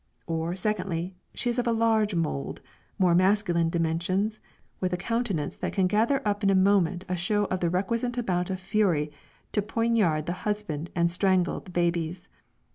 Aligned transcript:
Or, 0.25 0.55
secondly, 0.55 1.13
she 1.35 1.51
is 1.51 1.59
of 1.59 1.67
a 1.67 1.71
large 1.71 2.15
mould, 2.15 2.59
more 2.97 3.13
masculine 3.13 3.69
dimensions, 3.69 4.39
with 4.79 4.93
a 4.93 4.97
countenance 4.97 5.57
that 5.57 5.73
can 5.73 5.85
gather 5.85 6.27
up 6.27 6.43
in 6.43 6.49
a 6.49 6.55
moment 6.55 7.05
a 7.07 7.15
show 7.15 7.45
of 7.51 7.59
the 7.59 7.69
requisite 7.69 8.17
amount 8.17 8.49
of 8.49 8.59
fury 8.59 9.11
to 9.51 9.61
poignard 9.61 10.25
the 10.25 10.33
husband 10.41 10.89
and 10.95 11.11
strangle 11.11 11.59
the 11.59 11.69
babbies. 11.69 12.29